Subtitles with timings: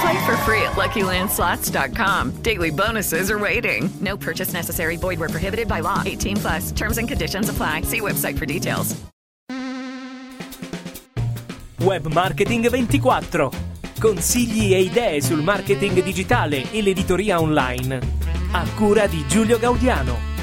[0.00, 2.42] Play for free at LuckyLandSlots.com.
[2.42, 3.88] Daily bonuses are waiting.
[4.00, 4.96] No purchase necessary.
[4.96, 6.02] Void where prohibited by law.
[6.04, 6.72] 18 plus.
[6.72, 7.82] Terms and conditions apply.
[7.82, 8.94] See website for details.
[11.80, 13.50] Web Marketing 24.
[14.00, 17.98] Consigli e idee sul marketing digitale e l'editoria online.
[18.52, 20.35] A cura di Giulio Gaudiano.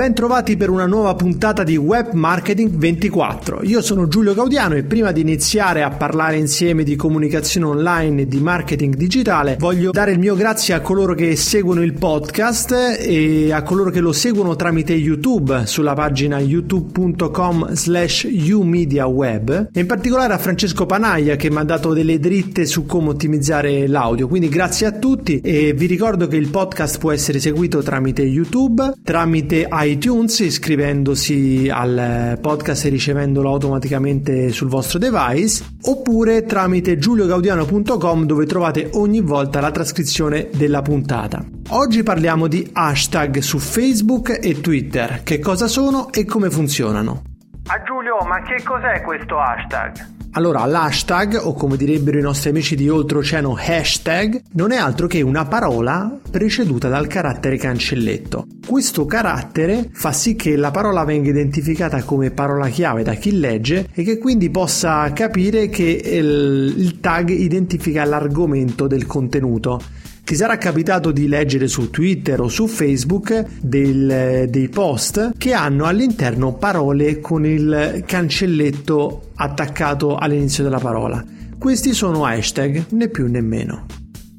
[0.00, 3.60] Bentrovati per una nuova puntata di Web Marketing 24.
[3.64, 8.26] Io sono Giulio Gaudiano e prima di iniziare a parlare insieme di comunicazione online e
[8.26, 13.52] di marketing digitale, voglio dare il mio grazie a coloro che seguono il podcast e
[13.52, 20.32] a coloro che lo seguono tramite YouTube sulla pagina youtube.com slash umediaweb e in particolare
[20.32, 24.28] a Francesco Panaglia che mi ha dato delle dritte su come ottimizzare l'audio.
[24.28, 28.94] Quindi grazie a tutti e vi ricordo che il podcast può essere seguito tramite YouTube,
[29.04, 38.46] tramite iTunes iscrivendosi al podcast e ricevendolo automaticamente sul vostro device oppure tramite giuliogaudiano.com dove
[38.46, 41.44] trovate ogni volta la trascrizione della puntata.
[41.70, 47.22] Oggi parliamo di hashtag su Facebook e Twitter, che cosa sono e come funzionano.
[47.66, 50.19] A Giulio, ma che cos'è questo hashtag?
[50.32, 55.22] Allora, l'hashtag, o come direbbero i nostri amici di oltreoceano hashtag, non è altro che
[55.22, 58.46] una parola preceduta dal carattere cancelletto.
[58.64, 63.88] Questo carattere fa sì che la parola venga identificata come parola chiave da chi legge
[63.92, 69.80] e che quindi possa capire che il, il tag identifica l'argomento del contenuto.
[70.30, 75.86] Ti sarà capitato di leggere su Twitter o su Facebook del, dei post che hanno
[75.86, 81.20] all'interno parole con il cancelletto attaccato all'inizio della parola.
[81.58, 83.86] Questi sono hashtag, né più né meno.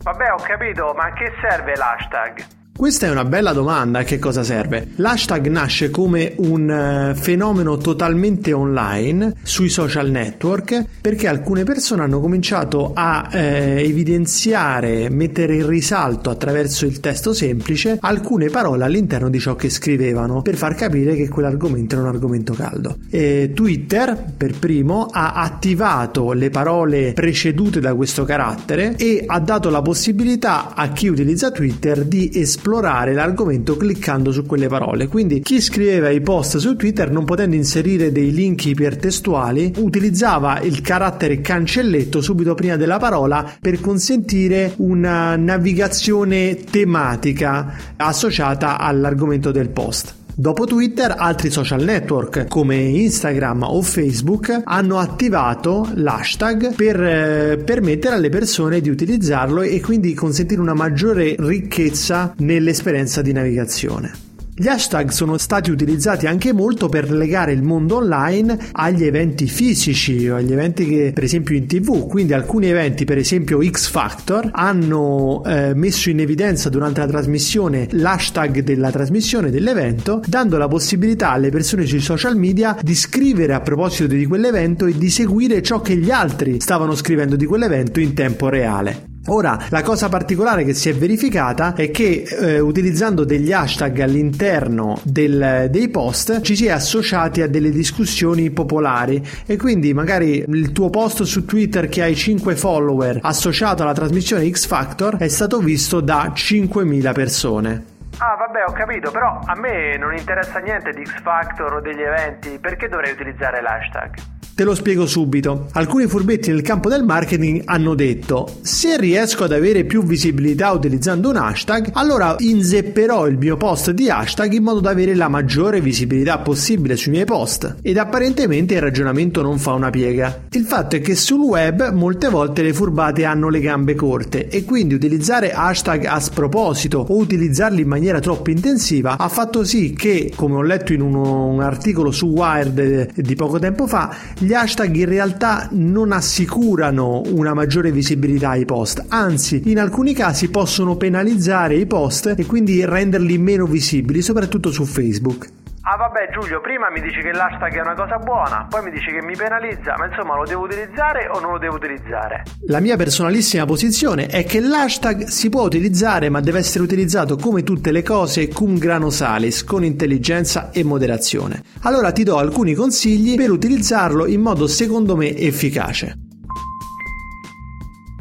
[0.01, 2.60] Vabbè, ho capito, ma a che serve l'hashtag?
[2.81, 4.87] Questa è una bella domanda, a che cosa serve?
[4.95, 12.19] L'hashtag nasce come un uh, fenomeno totalmente online sui social network perché alcune persone hanno
[12.19, 19.39] cominciato a eh, evidenziare, mettere in risalto attraverso il testo semplice alcune parole all'interno di
[19.39, 22.97] ciò che scrivevano per far capire che quell'argomento è un argomento caldo.
[23.11, 29.69] E Twitter, per primo, ha attivato le parole precedute da questo carattere e ha dato
[29.69, 35.09] la possibilità a chi utilizza Twitter di esplorare esplorare l'argomento cliccando su quelle parole.
[35.09, 40.79] Quindi chi scriveva i post su Twitter non potendo inserire dei link ipertestuali utilizzava il
[40.79, 50.19] carattere cancelletto subito prima della parola per consentire una navigazione tematica associata all'argomento del post.
[50.33, 58.15] Dopo Twitter, altri social network come Instagram o Facebook hanno attivato l'hashtag per eh, permettere
[58.15, 64.30] alle persone di utilizzarlo e quindi consentire una maggiore ricchezza nell'esperienza di navigazione.
[64.61, 70.29] Gli hashtag sono stati utilizzati anche molto per legare il mondo online agli eventi fisici
[70.29, 74.51] o agli eventi che per esempio in tv, quindi alcuni eventi per esempio X Factor
[74.51, 81.31] hanno eh, messo in evidenza durante la trasmissione l'hashtag della trasmissione dell'evento dando la possibilità
[81.31, 85.81] alle persone sui social media di scrivere a proposito di quell'evento e di seguire ciò
[85.81, 89.09] che gli altri stavano scrivendo di quell'evento in tempo reale.
[89.27, 94.99] Ora, la cosa particolare che si è verificata è che eh, utilizzando degli hashtag all'interno
[95.03, 100.71] del, dei post ci si è associati a delle discussioni popolari e quindi magari il
[100.71, 105.59] tuo post su Twitter che hai 5 follower associato alla trasmissione X Factor è stato
[105.59, 107.85] visto da 5.000 persone.
[108.17, 112.01] Ah, vabbè, ho capito, però a me non interessa niente di X Factor o degli
[112.01, 114.40] eventi, perché dovrei utilizzare l'hashtag?
[114.53, 115.67] Te lo spiego subito.
[115.71, 121.29] Alcuni furbetti nel campo del marketing hanno detto: se riesco ad avere più visibilità utilizzando
[121.29, 125.81] un hashtag, allora inzepperò il mio post di hashtag in modo da avere la maggiore
[125.81, 127.77] visibilità possibile sui miei post.
[127.81, 130.43] Ed apparentemente il ragionamento non fa una piega.
[130.51, 134.65] Il fatto è che sul web molte volte le furbate hanno le gambe corte e
[134.65, 140.31] quindi utilizzare hashtag a sproposito o utilizzarli in maniera troppo intensiva ha fatto sì che,
[140.35, 144.95] come ho letto in uno, un articolo su Wired di poco tempo fa, gli hashtag
[144.95, 151.75] in realtà non assicurano una maggiore visibilità ai post, anzi in alcuni casi possono penalizzare
[151.75, 155.60] i post e quindi renderli meno visibili, soprattutto su Facebook.
[155.93, 159.11] Ah vabbè Giulio, prima mi dici che l'hashtag è una cosa buona, poi mi dici
[159.11, 162.43] che mi penalizza, ma insomma lo devo utilizzare o non lo devo utilizzare?
[162.67, 167.63] La mia personalissima posizione è che l'hashtag si può utilizzare ma deve essere utilizzato come
[167.63, 171.61] tutte le cose cum grano salis, con intelligenza e moderazione.
[171.81, 176.15] Allora ti do alcuni consigli per utilizzarlo in modo secondo me efficace.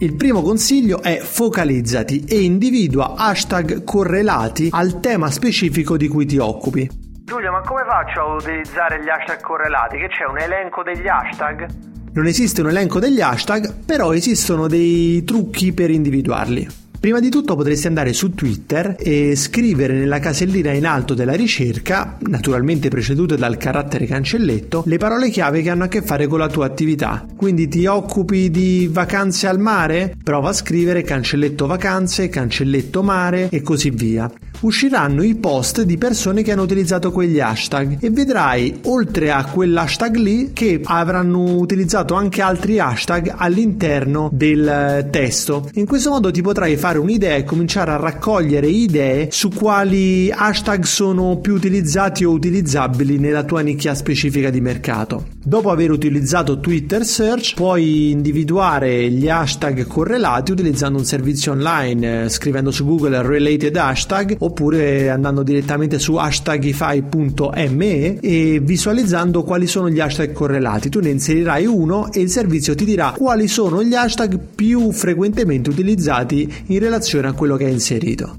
[0.01, 6.39] Il primo consiglio è focalizzati e individua hashtag correlati al tema specifico di cui ti
[6.39, 7.10] occupi.
[7.31, 9.99] Giulio, ma come faccio a utilizzare gli hashtag correlati?
[9.99, 11.69] Che c'è un elenco degli hashtag?
[12.13, 16.67] Non esiste un elenco degli hashtag, però esistono dei trucchi per individuarli.
[16.99, 22.17] Prima di tutto potresti andare su Twitter e scrivere nella casellina in alto della ricerca,
[22.23, 26.49] naturalmente precedute dal carattere cancelletto, le parole chiave che hanno a che fare con la
[26.49, 27.25] tua attività.
[27.37, 30.17] Quindi ti occupi di vacanze al mare?
[30.21, 34.29] Prova a scrivere cancelletto vacanze, cancelletto mare e così via.
[34.61, 40.17] Usciranno i post di persone che hanno utilizzato quegli hashtag e vedrai oltre a quell'hashtag
[40.17, 45.71] lì che avranno utilizzato anche altri hashtag all'interno del testo.
[45.75, 50.31] In questo modo ti potrai fare fare un'idea e cominciare a raccogliere idee su quali
[50.31, 55.27] hashtag sono più utilizzati o utilizzabili nella tua nicchia specifica di mercato.
[55.43, 62.29] Dopo aver utilizzato Twitter Search puoi individuare gli hashtag correlati utilizzando un servizio online, eh,
[62.29, 69.99] scrivendo su Google related hashtag oppure andando direttamente su hashtagify.me e visualizzando quali sono gli
[69.99, 70.91] hashtag correlati.
[70.91, 75.71] Tu ne inserirai uno e il servizio ti dirà quali sono gli hashtag più frequentemente
[75.71, 78.37] utilizzati in relazione a quello che hai inserito.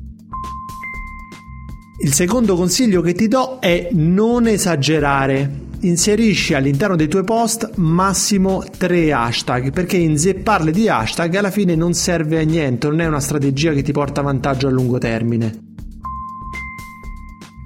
[2.03, 5.69] Il secondo consiglio che ti do è non esagerare.
[5.83, 11.93] Inserisci all'interno dei tuoi post massimo tre hashtag perché inzepparle di hashtag alla fine non
[11.93, 15.70] serve a niente, non è una strategia che ti porta vantaggio a lungo termine.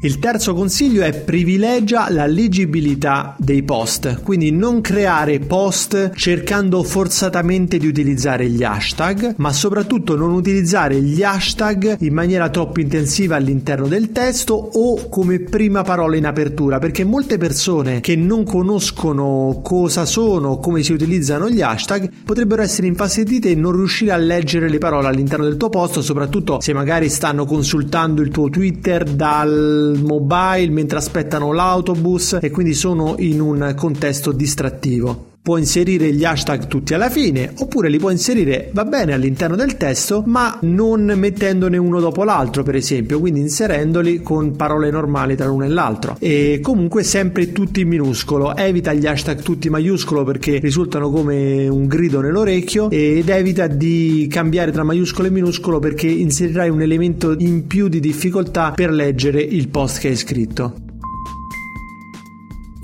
[0.06, 7.80] Il terzo consiglio è privilegia la leggibilità dei post, quindi non creare post cercando forzatamente
[7.80, 13.88] di utilizzare gli hashtag, ma soprattutto non utilizzare gli hashtag in maniera troppo intensiva all'interno
[13.88, 20.06] del testo o come prima parola in apertura, perché molte persone che non conoscono cosa
[20.06, 24.78] sono, come si utilizzano gli hashtag, potrebbero essere infastidite e non riuscire a leggere le
[24.78, 30.70] parole all'interno del tuo post, soprattutto se magari stanno consultando il tuo Twitter dal mobile
[30.70, 36.96] mentre aspettano l'autobus e quindi sono in un contesto distrattivo può inserire gli hashtag tutti
[36.96, 42.00] alla fine oppure li può inserire va bene all'interno del testo ma non mettendone uno
[42.00, 46.18] dopo l'altro per esempio quindi inserendoli con parole normali tra l'uno e l'altro.
[46.20, 48.56] E comunque sempre tutti in minuscolo.
[48.56, 54.72] Evita gli hashtag tutti maiuscolo perché risultano come un grido nell'orecchio ed evita di cambiare
[54.72, 59.68] tra maiuscolo e minuscolo perché inserirai un elemento in più di difficoltà per leggere il
[59.68, 60.85] post che hai scritto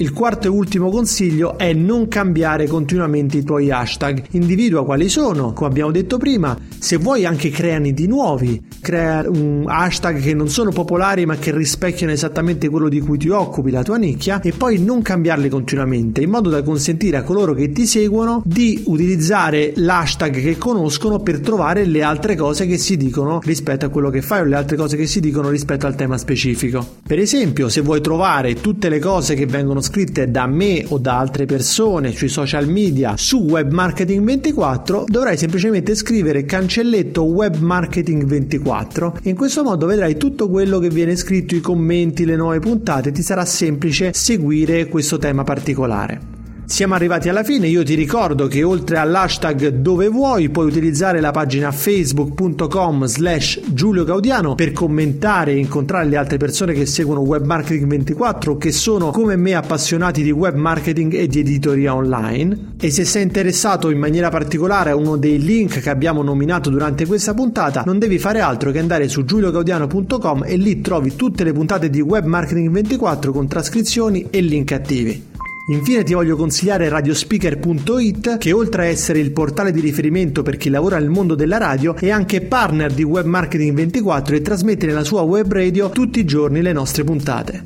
[0.01, 4.23] il quarto e ultimo consiglio è non cambiare continuamente i tuoi hashtag.
[4.31, 6.57] Individua quali sono, come abbiamo detto prima.
[6.79, 8.69] Se vuoi anche creani di nuovi.
[8.81, 13.29] Crea un hashtag che non sono popolari ma che rispecchiano esattamente quello di cui ti
[13.29, 17.53] occupi, la tua nicchia, e poi non cambiarli continuamente, in modo da consentire a coloro
[17.53, 22.97] che ti seguono di utilizzare l'hashtag che conoscono per trovare le altre cose che si
[22.97, 25.93] dicono rispetto a quello che fai o le altre cose che si dicono rispetto al
[25.93, 26.83] tema specifico.
[27.05, 30.97] Per esempio, se vuoi trovare tutte le cose che vengono scritte scritte da me o
[30.99, 37.57] da altre persone sui social media su Web Marketing 24, dovrai semplicemente scrivere cancelletto Web
[37.57, 42.37] Marketing 24 e in questo modo vedrai tutto quello che viene scritto, i commenti, le
[42.37, 46.30] nuove puntate, ti sarà semplice seguire questo tema particolare.
[46.71, 51.31] Siamo arrivati alla fine, io ti ricordo che oltre all'hashtag dove vuoi puoi utilizzare la
[51.31, 57.43] pagina facebook.com slash Giulio Gaudiano per commentare e incontrare le altre persone che seguono Web
[57.43, 62.89] Marketing 24 che sono come me appassionati di web marketing e di editoria online e
[62.89, 67.33] se sei interessato in maniera particolare a uno dei link che abbiamo nominato durante questa
[67.33, 71.89] puntata non devi fare altro che andare su giuliogaudiano.com e lì trovi tutte le puntate
[71.89, 75.30] di Web Marketing 24 con trascrizioni e link attivi.
[75.67, 80.69] Infine ti voglio consigliare radiospeaker.it che oltre a essere il portale di riferimento per chi
[80.69, 85.03] lavora nel mondo della radio è anche partner di Web Marketing 24 e trasmette nella
[85.03, 87.65] sua web radio tutti i giorni le nostre puntate.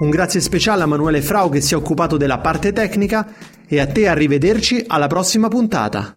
[0.00, 3.34] Un grazie speciale a Manuele Frau che si è occupato della parte tecnica
[3.68, 6.14] e a te arrivederci alla prossima puntata.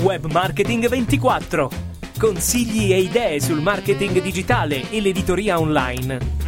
[0.00, 1.70] Web Marketing 24.
[2.16, 6.47] Consigli e idee sul marketing digitale e l'editoria online